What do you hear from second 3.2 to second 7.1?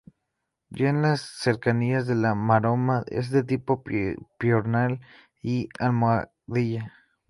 de tipo piornal y almohadilla.